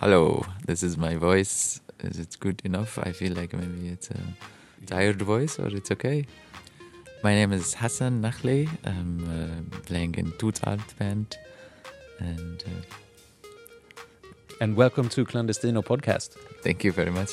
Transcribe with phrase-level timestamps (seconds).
[0.00, 1.80] Hello, this is my voice.
[2.00, 2.98] Is it good enough?
[2.98, 4.18] I feel like maybe it's a
[4.86, 6.26] tired voice or it's okay.
[7.22, 8.68] My name is Hasan Nakhleh.
[8.84, 11.38] I'm uh, playing in Tootard band
[12.18, 13.48] and uh,
[14.60, 16.30] And welcome to Clandestino podcast.
[16.62, 17.30] thank you very much.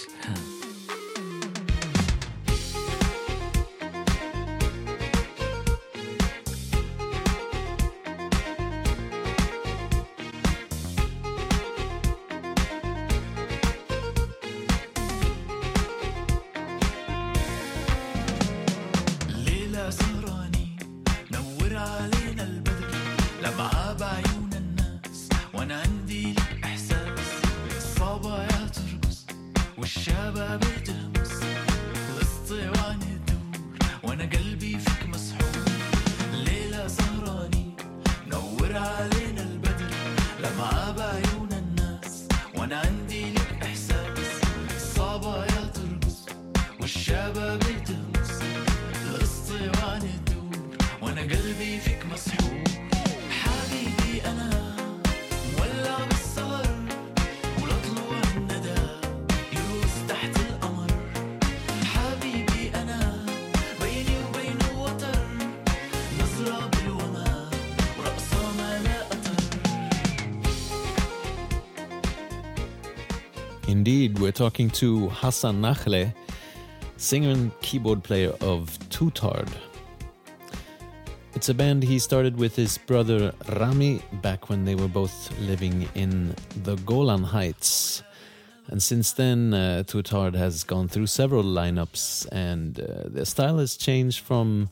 [34.03, 35.65] وأنا قلبي فيك مسحور
[36.33, 37.75] ليلة سهراني
[38.27, 39.91] نور علينا البدر
[40.39, 43.02] لمعة بعيون الناس وأنا عندي
[73.93, 76.11] Indeed, we're talking to Hasan Nakhleh,
[76.97, 79.47] singer and keyboard player of Tootard.
[81.35, 85.87] It's a band he started with his brother Rami back when they were both living
[85.93, 88.01] in the Golan Heights.
[88.65, 93.77] And since then, uh, Tootard has gone through several lineups, and uh, their style has
[93.77, 94.71] changed from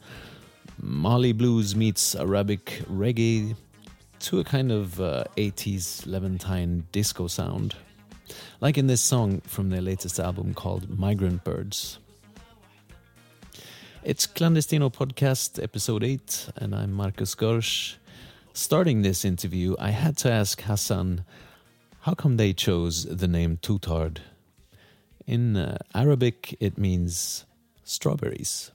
[0.81, 3.55] Mali blues meets Arabic reggae
[4.22, 7.75] to a kind of uh, 80s Levantine disco sound
[8.59, 11.99] like in this song from their latest album called Migrant Birds.
[14.03, 17.95] It's Clandestino Podcast, episode 8, and I'm Markus Görsch.
[18.53, 21.23] Starting this interview, I had to ask Hasan
[22.02, 24.17] how come they chose the name Tootard?
[25.27, 27.45] In uh, Arabic, it means
[27.83, 28.71] strawberries.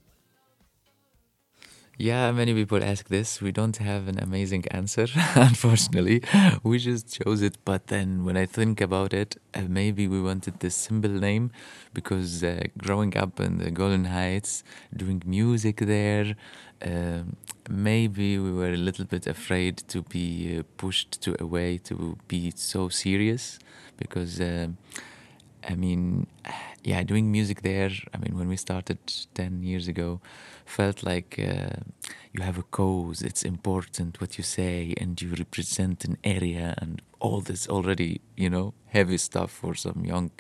[1.99, 3.41] Yeah, many people ask this.
[3.41, 6.23] We don't have an amazing answer, unfortunately.
[6.63, 7.57] We just chose it.
[7.65, 11.53] But then when I think about it, uh, maybe we wanted this simple name
[11.95, 14.63] because uh, growing up in the Golan Heights,
[14.95, 16.37] doing music there,
[16.83, 17.37] um
[17.71, 22.19] maybe we were a little bit afraid to be uh, pushed to a way to
[22.29, 23.59] be so serious
[23.97, 24.41] because.
[24.41, 24.77] um
[25.69, 26.29] I mean,
[26.87, 27.91] yeah, doing music there.
[28.15, 28.99] I mean, when we started
[29.35, 30.21] ten years ago,
[30.65, 31.81] felt like uh,
[32.33, 33.23] you have a cause.
[33.23, 38.49] It's important what you say, and you represent an area, and all this already, you
[38.49, 40.31] know, heavy stuff for some young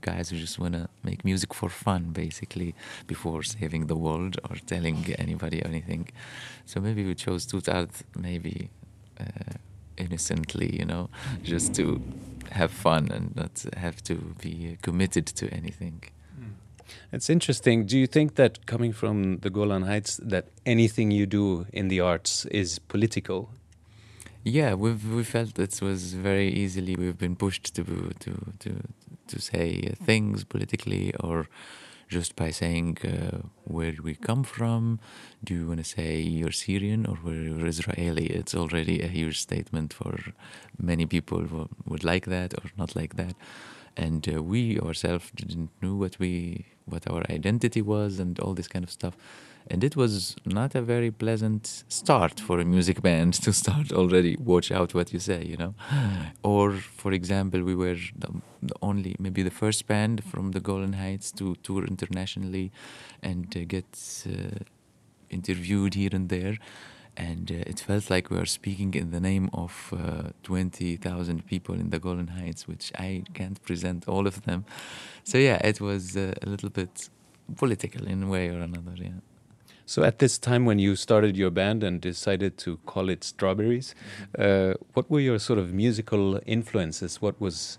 [0.00, 2.76] guys who just wanna make music for fun, basically,
[3.08, 6.08] before saving the world or telling anybody anything.
[6.64, 8.70] So maybe we chose Tootard, maybe.
[9.18, 9.54] Uh,
[9.96, 11.10] innocently, you know,
[11.42, 12.00] just to
[12.50, 16.02] have fun and not have to be committed to anything.
[16.38, 16.52] Hmm.
[17.12, 17.86] It's interesting.
[17.86, 22.00] Do you think that coming from the Golan Heights, that anything you do in the
[22.00, 23.50] arts is political?
[24.44, 28.70] Yeah, we've we felt it was very easily we've been pushed to to to
[29.26, 31.48] to say things politically or
[32.08, 34.98] just by saying uh, where we come from.
[35.44, 38.26] Do you want to say you're Syrian or we're Israeli?
[38.26, 40.18] It's already a huge statement for
[40.78, 43.34] many people who would like that or not like that.
[43.96, 48.68] And uh, we ourselves didn't know what we what our identity was and all this
[48.68, 49.16] kind of stuff.
[49.70, 54.36] And it was not a very pleasant start for a music band to start already.
[54.36, 55.74] Watch out what you say, you know.
[56.42, 57.98] or, for example, we were
[58.88, 62.66] only, maybe the first band from the Golan Heights to tour internationally
[63.22, 63.90] and uh, get
[64.26, 64.58] uh,
[65.30, 66.56] interviewed here and there.
[67.16, 71.74] And uh, it felt like we were speaking in the name of uh, 20,000 people
[71.74, 74.64] in the Golan Heights, which I can't present all of them.
[75.24, 77.10] So, yeah, it was uh, a little bit
[77.56, 79.20] political in a way or another, yeah.
[79.84, 83.94] So, at this time when you started your band and decided to call it Strawberries,
[84.38, 87.22] uh, what were your sort of musical influences?
[87.22, 87.78] What was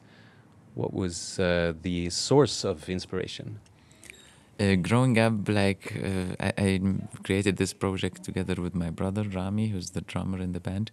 [0.79, 3.59] what was uh, the source of inspiration?
[4.59, 6.79] Uh, growing up, like uh, I, I
[7.23, 10.91] created this project together with my brother Rami, who's the drummer in the band,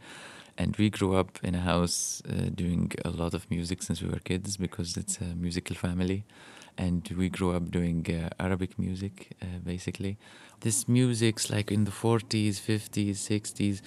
[0.58, 4.08] and we grew up in a house uh, doing a lot of music since we
[4.08, 6.24] were kids because it's a musical family,
[6.76, 10.16] and we grew up doing uh, Arabic music uh, basically.
[10.60, 13.82] This music's like in the 40s, 50s, 60s.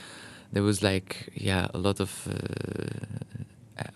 [0.51, 3.38] There was like yeah a lot of uh,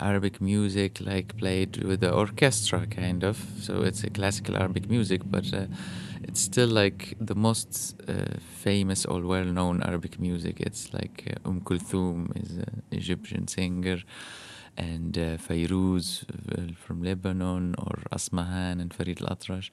[0.00, 3.36] Arabic music, like played with the orchestra, kind of.
[3.60, 5.66] So it's a classical Arabic music, but uh,
[6.22, 10.60] it's still like the most uh, famous or well-known Arabic music.
[10.60, 14.02] It's like uh, Umm Kulthum is an Egyptian singer,
[14.76, 19.70] and uh, uh, from Lebanon, or Asmahan and Farid al-Atrash.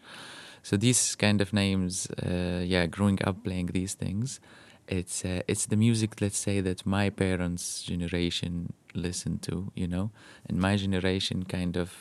[0.64, 4.40] So these kind of names, uh, yeah, growing up playing these things,
[4.88, 10.12] it's uh, it's the music, let's say, that my parents' generation listened to, you know,
[10.48, 11.94] and my generation kind of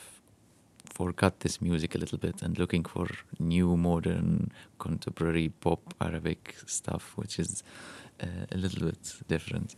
[0.85, 3.07] forgot this music a little bit and looking for
[3.39, 7.63] new, modern, contemporary pop Arabic stuff, which is
[8.21, 9.75] uh, a little bit different.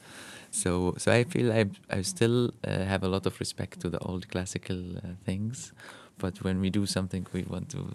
[0.52, 4.00] So, so I feel I I still uh, have a lot of respect to the
[4.00, 5.74] old classical uh, things,
[6.18, 7.86] but when we do something, we want to,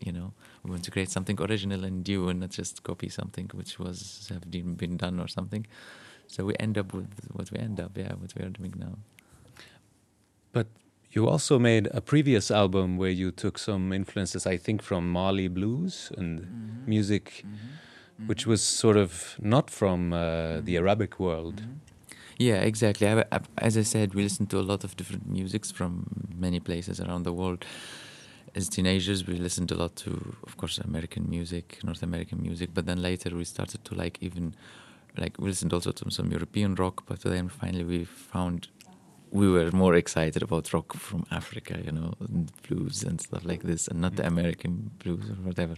[0.00, 0.32] you know,
[0.62, 4.28] we want to create something original and new, and not just copy something which was
[4.32, 5.66] have been been done or something.
[6.26, 8.98] So we end up with what we end up, yeah, what we are doing now.
[10.52, 10.66] But
[11.10, 15.48] you also made a previous album where you took some influences, I think, from Mali
[15.48, 16.90] blues and Mm-hmm.
[16.90, 17.44] music,
[18.26, 20.64] which was sort of not from uh, Mm-hmm.
[20.64, 21.62] the Arabic world.
[22.38, 23.06] Yeah, exactly.
[23.08, 26.06] I, I, as I said, we listen to a lot of different musics from
[26.36, 27.64] many places around the world.
[28.56, 32.70] As teenagers, we listened a lot to, of course, American music, North American music.
[32.72, 34.54] But then later, we started to like even,
[35.16, 37.02] like we listened also to some European rock.
[37.06, 38.68] But then finally, we found
[39.34, 43.64] we were more excited about rock from Africa, you know, and blues and stuff like
[43.64, 45.74] this, and not the American blues or whatever.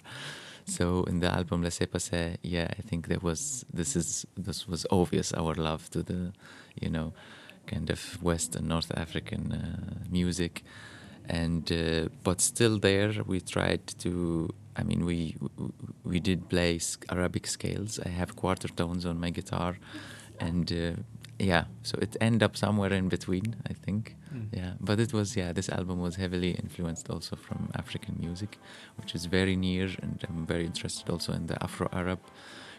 [0.66, 4.84] So in the album Laissez Passer, yeah, I think there was this is this was
[4.90, 6.32] obvious our love to the,
[6.78, 7.14] you know,
[7.66, 10.62] kind of West and North African uh, music,
[11.28, 14.50] and uh, but still there we tried to.
[14.76, 15.36] I mean, we
[16.04, 16.78] we did play
[17.10, 17.98] Arabic scales.
[18.04, 19.78] I have quarter tones on my guitar,
[20.38, 21.00] and uh,
[21.38, 23.56] yeah, so it ended up somewhere in between.
[23.68, 24.16] I think.
[24.52, 25.52] Yeah, but it was yeah.
[25.52, 28.58] This album was heavily influenced also from African music,
[28.96, 32.20] which is very near, and I'm very interested also in the Afro-Arab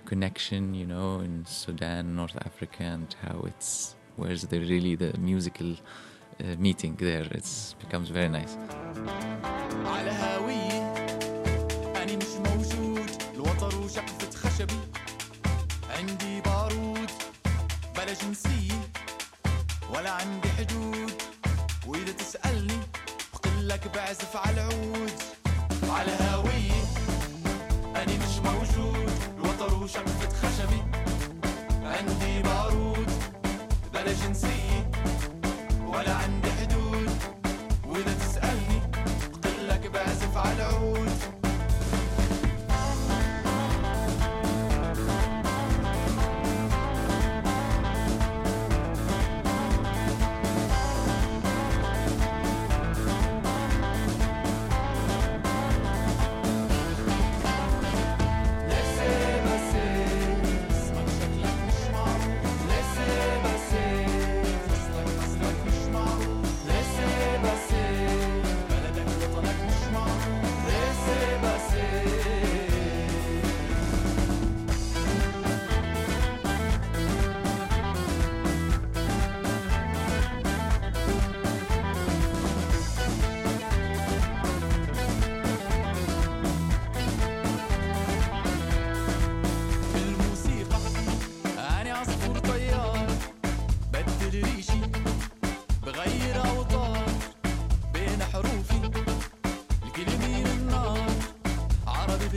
[0.06, 0.74] connection.
[0.76, 5.78] You know, in Sudan, North Africa, and how it's where's the really the musical
[6.40, 7.28] meeting there.
[7.32, 8.54] It's becomes very nice.
[9.86, 10.94] على هاوية
[11.96, 13.10] أنا مش موجود.
[13.36, 14.80] الوتر وشقفة خشبي
[15.98, 17.12] عندي بارود.
[17.96, 18.80] بلا جنسية
[19.94, 21.22] ولا عندي حدود.
[21.88, 22.80] وإذا تسألني
[23.34, 25.14] بقلك بعزف على العود.
[25.90, 26.84] على هاوية
[27.96, 29.12] أنا مش موجود.
[29.38, 30.84] الوتر وشقفة خشبي
[31.84, 33.10] عندي بارود.
[33.94, 34.87] بلا جنسية
[35.98, 37.10] ولا عندي حدود.
[37.88, 38.82] وإذا تسألني
[39.44, 41.07] بقلك بعزف على العود.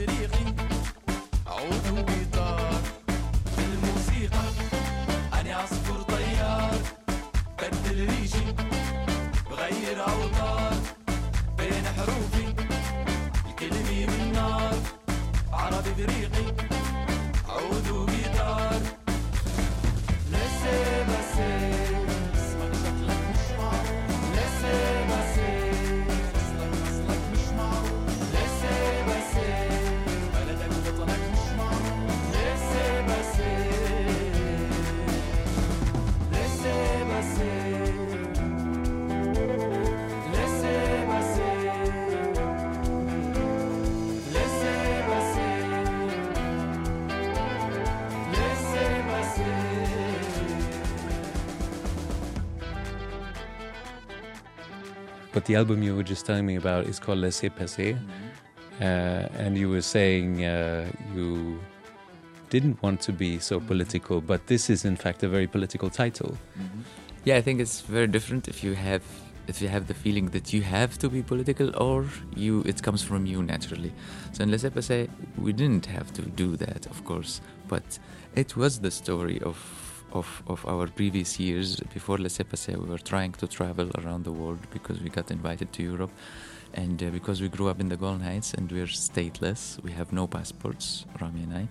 [0.06, 0.49] بريقي
[55.33, 57.93] But the album you were just telling me about is called Laissez Passer.
[57.93, 58.31] Mm-hmm.
[58.81, 61.59] Uh, and you were saying uh, you
[62.49, 66.37] didn't want to be so political, but this is in fact a very political title.
[67.23, 69.03] Yeah, I think it's very different if you have
[69.47, 73.03] if you have the feeling that you have to be political or you it comes
[73.03, 73.93] from you naturally.
[74.33, 75.07] So in Laissez Passer,
[75.37, 77.99] we didn't have to do that, of course, but
[78.35, 79.57] it was the story of
[80.11, 82.77] of, of our previous years before Passer.
[82.79, 86.11] We were trying to travel around the world because we got invited to Europe.
[86.73, 90.13] And uh, because we grew up in the Golan Heights and we're stateless, we have
[90.13, 91.67] no passports, Rami and I,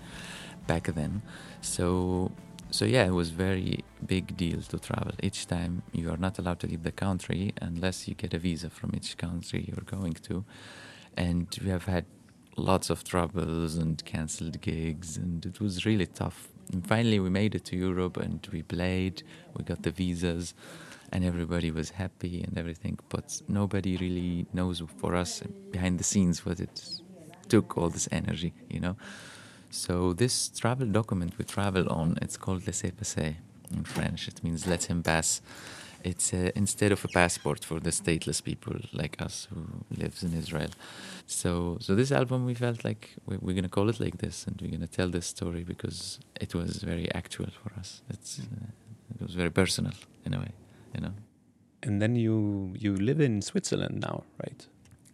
[0.67, 1.23] back then.
[1.63, 2.33] So
[2.73, 5.13] so yeah, it was very big deal to travel.
[5.23, 8.71] Each time you are not allowed to leave the country unless you get a visa
[8.71, 10.45] from each country you're going to,
[11.17, 12.05] and we have had
[12.57, 16.49] lots of troubles and cancelled gigs, and it was really tough.
[16.73, 19.23] And finally, we made it to Europe, and we played.
[19.57, 20.55] We got the visas,
[21.13, 22.99] and everybody was happy and everything.
[23.09, 27.01] But nobody really knows for us behind the scenes what it
[27.49, 28.97] took all this energy, you know.
[29.71, 33.37] So this travel document we travel on, it's called laissez passer
[33.73, 34.29] in French.
[34.29, 35.41] It means let him pass.
[36.05, 39.61] It's uh, instead of a passport for the stateless people like us who
[40.03, 40.71] lives in Israel.
[41.27, 44.61] So so this album we felt like we- we're gonna call it like this, and
[44.61, 48.03] we're gonna tell this story because it was very actual for us.
[48.11, 48.67] It's uh,
[49.15, 49.93] it was very personal
[50.25, 50.53] in a way,
[50.95, 51.15] you know.
[51.83, 54.67] And then you you live in Switzerland now, right?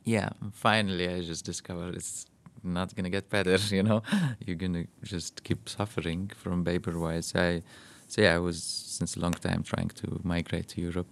[0.08, 2.26] yeah finally i just discovered it's
[2.62, 4.00] not gonna get better you know
[4.46, 7.60] you're gonna just keep suffering from paper wise i
[8.06, 11.08] so yeah i was since a long time trying to migrate to europe.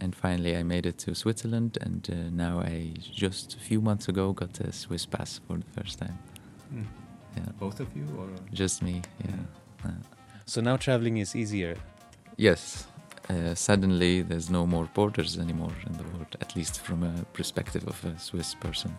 [0.00, 4.08] And finally i made it to switzerland and uh, now i just a few months
[4.08, 6.16] ago got a swiss pass for the first time.
[7.36, 7.42] Yeah.
[7.58, 8.28] Both of you, or?
[8.52, 9.42] Just me yeah.
[9.84, 9.90] Uh,
[10.46, 11.76] so now traveling is easier.
[12.36, 12.86] yes.
[13.30, 17.84] Uh, suddenly there's no more borders anymore in the world at least from a perspective
[17.86, 18.90] of a swiss person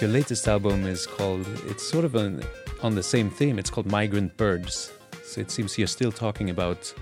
[0.00, 1.46] Your latest album is called.
[1.66, 2.42] It's sort of an,
[2.82, 3.58] on the same theme.
[3.58, 4.92] It's called Migrant Birds.
[5.24, 6.92] So it seems you're still talking about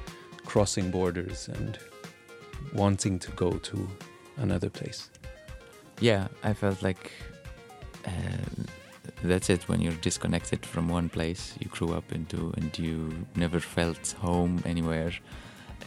[0.47, 1.77] crossing borders and
[2.73, 3.89] wanting to go to
[4.37, 5.11] another place.
[6.01, 7.11] yeah, I felt like
[8.07, 8.11] uh,
[9.25, 9.69] that's it.
[9.69, 14.63] When you're disconnected from one place you grew up into, and you never felt home
[14.65, 15.13] anywhere.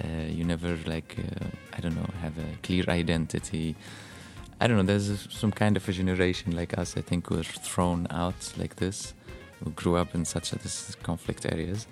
[0.03, 3.75] Uh, you never like uh, I don't know have a clear identity.
[4.59, 4.83] I don't know.
[4.83, 6.97] There's some kind of a generation like us.
[6.97, 9.13] I think who are thrown out like this,
[9.63, 11.87] who grew up in such a, this conflict areas,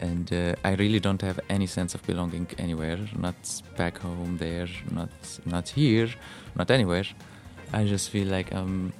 [0.00, 2.98] and uh, I really don't have any sense of belonging anywhere.
[3.16, 3.36] Not
[3.76, 5.10] back home, there, not
[5.44, 6.08] not here,
[6.54, 7.04] not anywhere.
[7.72, 8.92] I just feel like I'm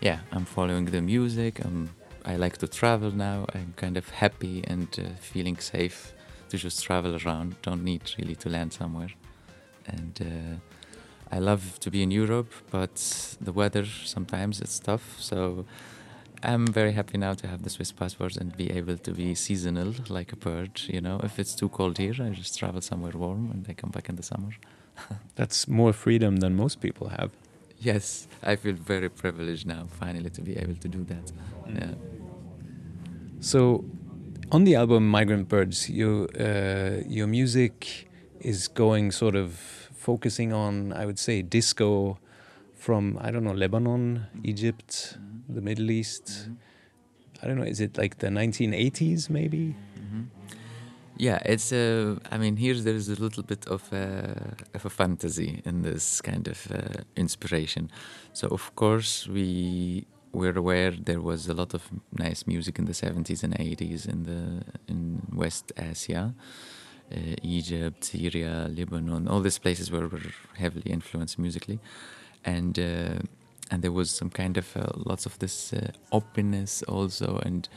[0.00, 1.64] yeah, I'm following the music.
[1.64, 1.90] I'm,
[2.24, 3.46] I like to travel now.
[3.54, 6.14] I'm kind of happy and uh, feeling safe
[6.48, 7.60] to just travel around.
[7.62, 9.10] Don't need really to land somewhere.
[9.86, 10.69] And uh,
[11.32, 15.16] I love to be in Europe, but the weather sometimes it's tough.
[15.20, 15.64] So
[16.42, 19.94] I'm very happy now to have the Swiss passport and be able to be seasonal
[20.08, 20.80] like a bird.
[20.86, 23.90] You know, if it's too cold here, I just travel somewhere warm and I come
[23.90, 24.50] back in the summer.
[25.36, 27.30] That's more freedom than most people have.
[27.78, 31.32] Yes, I feel very privileged now, finally, to be able to do that.
[31.66, 31.94] Yeah.
[33.40, 33.84] So,
[34.52, 38.10] on the album Migrant Birds, you, uh, your music
[38.40, 42.18] is going sort of focusing on, I would say, disco
[42.74, 46.48] from, I don't know, Lebanon, Egypt, the Middle East.
[47.42, 49.74] I don't know, is it like the 1980s maybe?
[49.98, 50.26] Mhm.
[51.16, 54.90] Yeah, it's uh, I mean, here there is a little bit of a, of a
[54.90, 57.90] fantasy in this kind of uh, inspiration.
[58.32, 62.94] So of course we were aware there was a lot of nice music in the
[62.94, 66.32] 70s and 80s in the in West Asia, uh,
[67.42, 71.78] Egypt, Syria, Lebanon, all these places where we're heavily influenced musically,
[72.44, 72.78] and.
[72.78, 73.18] Uh,
[73.70, 77.40] and there was some kind of uh, lots of this uh, openness also.
[77.44, 77.68] And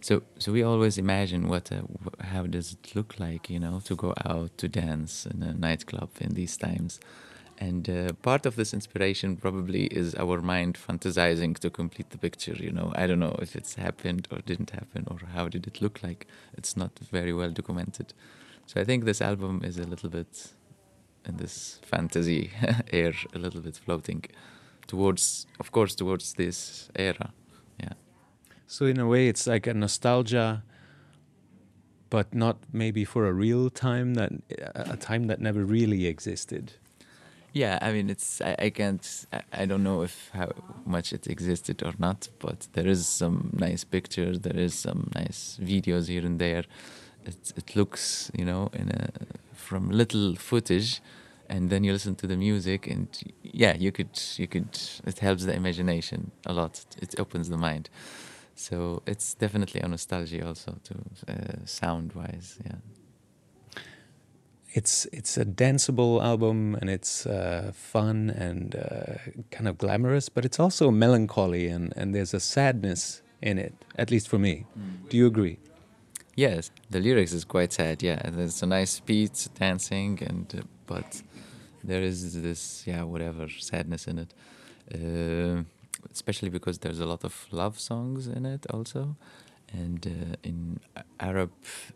[0.00, 1.82] so so we always imagine what uh,
[2.20, 6.10] how does it look like you know to go out to dance in a nightclub
[6.20, 6.98] in these times.
[7.56, 12.56] And uh, part of this inspiration probably is our mind fantasizing to complete the picture
[12.58, 12.92] you know.
[12.96, 16.26] I don't know if it's happened or didn't happen or how did it look like.
[16.58, 18.12] It's not very well documented
[18.66, 20.52] so i think this album is a little bit
[21.26, 22.50] in this fantasy
[22.92, 24.22] air a little bit floating
[24.86, 27.32] towards of course towards this era
[27.80, 27.94] yeah
[28.66, 30.62] So, in a way, it's like a nostalgia,
[32.10, 34.32] but not maybe for a real time that
[34.74, 36.72] a time that never really existed.
[37.52, 40.50] Yeah, I mean, it's I, I can't I, I don't know if how
[40.84, 45.58] much it existed or not, but there is some nice pictures, there is some nice
[45.62, 46.64] videos here and there.
[47.26, 49.08] It it looks, you know, in a
[49.54, 51.00] from little footage,
[51.48, 53.08] and then you listen to the music, and
[53.42, 56.84] yeah, you could you could it helps the imagination a lot.
[57.00, 57.88] It opens the mind.
[58.56, 60.94] So it's definitely a nostalgia also to
[61.28, 62.76] uh, sound wise, yeah.
[64.72, 69.18] It's it's a danceable album and it's uh, fun and uh,
[69.50, 74.10] kind of glamorous, but it's also melancholy and, and there's a sadness in it, at
[74.10, 74.66] least for me.
[75.08, 75.58] Do you agree?
[76.36, 78.02] Yes, the lyrics is quite sad.
[78.02, 81.22] Yeah, there's a nice beat, dancing, and uh, but
[81.82, 84.34] there is this yeah whatever sadness in it,
[84.94, 85.62] uh,
[86.12, 89.16] especially because there's a lot of love songs in it also,
[89.72, 90.80] and uh, in
[91.20, 91.52] Arab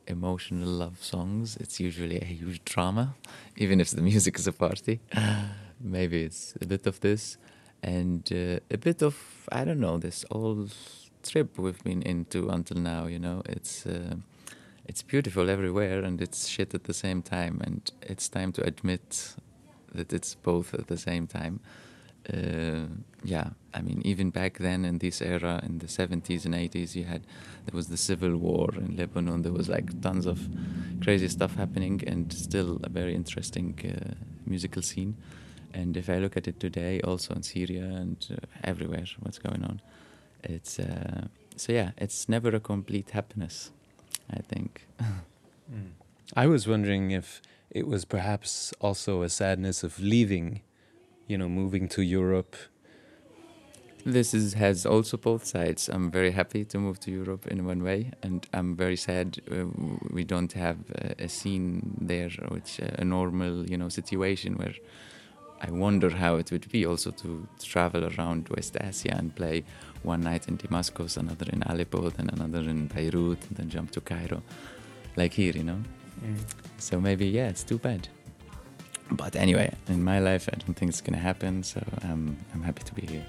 [0.07, 3.15] emotional love songs, it's usually a huge drama,
[3.57, 5.01] even if the music is a party.
[5.81, 7.39] Maybe it's a bit of this,
[7.83, 9.17] and uh, a bit of
[9.51, 10.75] I don't know this old
[11.23, 13.07] trip we've been into until now.
[13.07, 14.17] You know, it's uh,
[14.85, 19.35] it's beautiful everywhere and it's shit at the same time, and it's time to admit
[19.95, 21.61] that it's both at the same time.
[22.33, 22.87] Uh,
[23.25, 27.05] yeah, I mean, even back then in this era, in the 70s and 80s, you
[27.05, 27.23] had
[27.65, 29.43] there was the civil war in Lebanon.
[29.43, 30.47] There was like tons of
[31.03, 34.15] crazy stuff happening, and still a very interesting uh,
[34.47, 35.17] musical scene.
[35.73, 39.65] And if I look at it today, also in Syria and uh, everywhere, what's going
[39.65, 39.81] on,
[40.43, 43.71] it's uh, so yeah, it's never a complete happiness.
[44.31, 44.87] I think.
[46.37, 50.63] I was wondering if it was perhaps also a sadness of leaving,
[51.27, 52.57] you know, moving to Europe.
[54.05, 55.89] This is, has also both sides.
[55.89, 59.65] I'm very happy to move to Europe in one way, and I'm very sad uh,
[60.11, 64.75] we don't have a, a scene there, which uh, a normal, you know, situation where
[65.61, 69.65] I wonder how it would be also to travel around West Asia and play
[70.03, 74.01] one night in Damascus, another in Aleppo, then another in Beirut, and then jump to
[74.01, 74.43] Cairo,
[75.17, 75.83] like here, you know.
[76.25, 76.37] Mm.
[76.79, 78.09] So maybe yeah, it's too bad.
[79.11, 81.63] But anyway, in my life, I don't think it's gonna happen.
[81.63, 83.25] So I'm I'm happy to be here.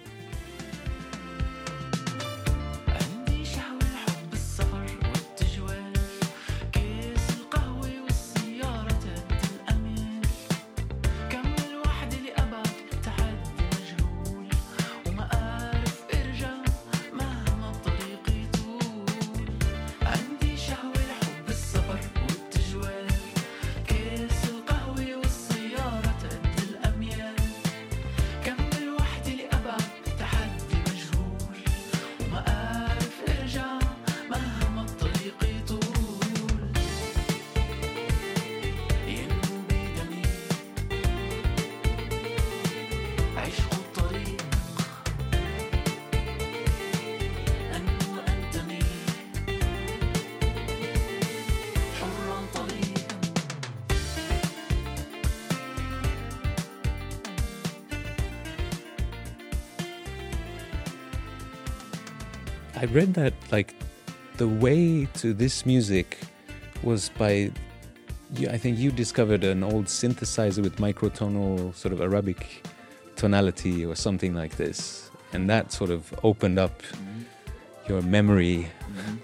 [62.82, 63.76] I read that like
[64.38, 66.18] the way to this music
[66.82, 67.52] was by
[68.36, 72.66] you, I think you discovered an old synthesizer with microtonal sort of Arabic
[73.18, 77.24] tonality or something like this, and that sort of opened up mm-hmm.
[77.90, 78.70] your memory.
[78.80, 79.16] Mm-hmm.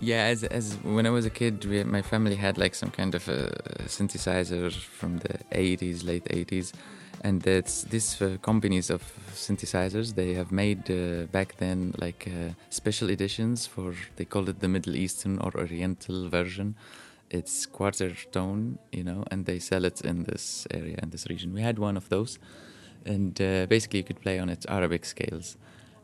[0.00, 3.14] Yeah, as as when I was a kid, we, my family had like some kind
[3.14, 3.48] of a
[3.86, 6.74] synthesizer from the 80s, late 80s,
[7.22, 9.02] and these uh, companies of
[9.34, 10.14] synthesizers.
[10.14, 14.68] They have made uh, back then like uh, special editions for they call it the
[14.68, 16.74] Middle Eastern or Oriental version.
[17.30, 21.52] It's quarter tone, you know, and they sell it in this area in this region.
[21.52, 22.38] We had one of those,
[23.04, 25.56] and uh, basically you could play on its Arabic scales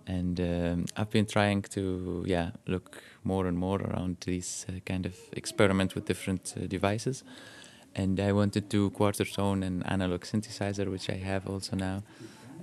[0.07, 5.07] and um, I've been trying to yeah look more and more around these uh, kind
[5.07, 7.25] of experiment with different uh, devices
[7.95, 12.03] and I wanted to quarter tone an analog synthesizer which I have also now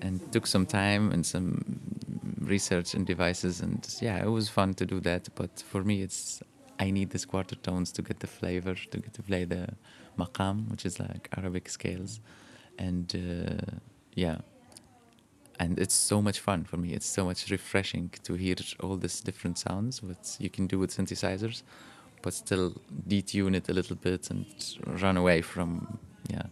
[0.02, 1.80] and took some time and some
[2.40, 5.30] research and devices and yeah it was fun to do that.
[5.36, 6.42] But for me it's
[6.80, 9.70] I need this quarter tones to get the flavor to get to play the
[10.18, 12.20] maqam which is like Arabic scales.
[12.78, 13.78] And uh,
[14.16, 14.40] yeah.
[15.60, 16.94] And it's so much fun for me.
[16.94, 20.90] It's so much refreshing to hear all these different sounds, what you can do with
[20.90, 21.62] synthesizers,
[22.22, 22.76] but still
[23.08, 24.46] detune it a little bit and
[25.02, 26.44] run away from yeah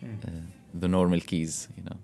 [0.00, 0.14] hmm.
[0.26, 0.30] uh,
[0.74, 1.68] the normal keys.
[1.76, 1.98] You know.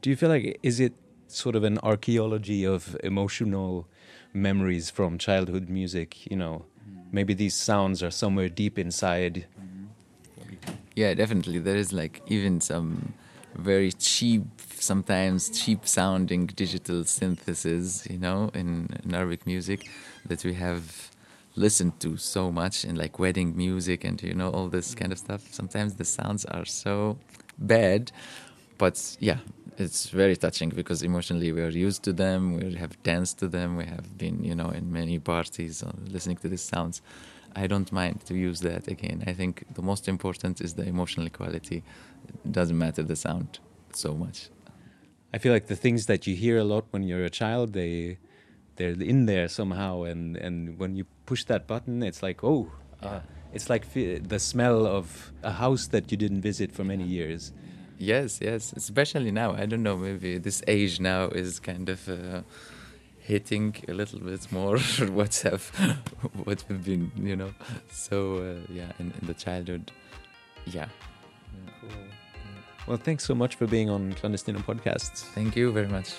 [0.00, 0.94] Do you feel like is it
[1.28, 3.88] sort of an archaeology of emotional
[4.32, 6.30] memories from childhood music?
[6.30, 7.00] You know, hmm.
[7.12, 9.46] maybe these sounds are somewhere deep inside.
[9.60, 10.72] Mm-hmm.
[10.94, 11.58] Yeah, definitely.
[11.58, 13.14] There is like even some
[13.54, 14.42] very cheap,
[14.74, 19.90] sometimes cheap sounding digital synthesis, you know, in, in Arabic music
[20.26, 21.10] that we have
[21.54, 25.18] listened to so much in like wedding music and you know all this kind of
[25.18, 25.42] stuff.
[25.52, 27.18] Sometimes the sounds are so
[27.58, 28.10] bad,
[28.78, 29.38] but yeah,
[29.78, 32.54] it's very touching because emotionally we are used to them.
[32.54, 33.76] We have danced to them.
[33.76, 37.02] We have been, you know, in many parties listening to these sounds.
[37.54, 39.24] I don't mind to use that again.
[39.26, 41.82] I think the most important is the emotional quality.
[42.28, 43.58] It doesn't matter the sound
[43.92, 44.48] so much.
[45.34, 48.18] I feel like the things that you hear a lot when you're a child, they
[48.76, 52.70] they're in there somehow, and and when you push that button, it's like oh,
[53.02, 53.20] uh,
[53.52, 57.52] it's like the smell of a house that you didn't visit for many years.
[57.98, 59.52] Yes, yes, especially now.
[59.52, 62.42] I don't know, maybe this age now is kind of uh,
[63.20, 64.78] hitting a little bit more
[65.10, 65.68] what's have
[66.44, 67.54] what we've been, you know.
[67.90, 69.92] So uh, yeah, in, in the childhood,
[70.66, 70.88] yeah.
[72.86, 75.22] Well, thanks so much for being on Clandestino Podcasts.
[75.34, 76.14] Thank you very much.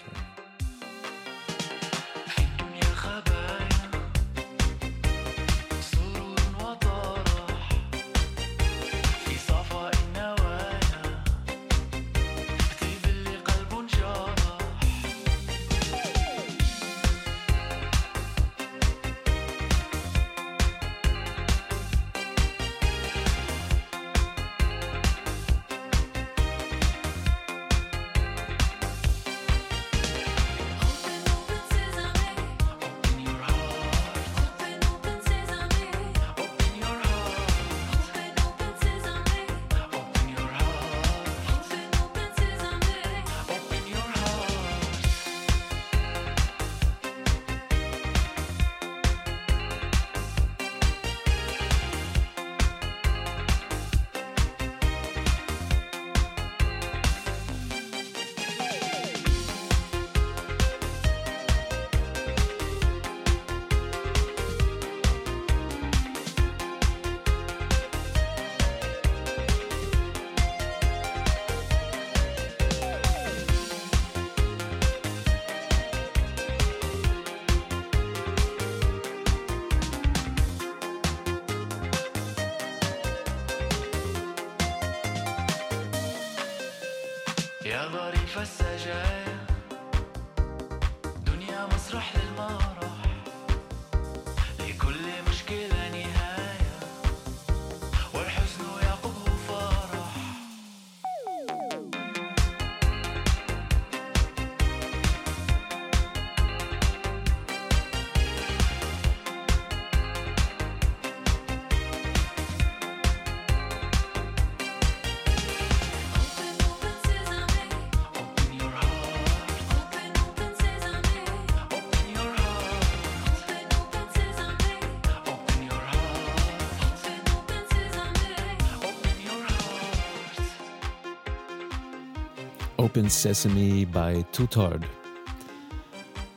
[132.94, 134.84] Open Sesame by Tootard.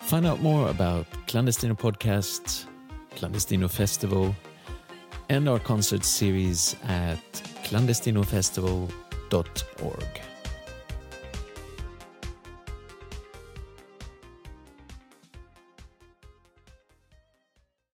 [0.00, 2.64] Find out more about Clandestino Podcast,
[3.14, 4.34] Clandestino Festival,
[5.28, 7.18] and our concert series at
[7.64, 10.35] clandestinofestival.org.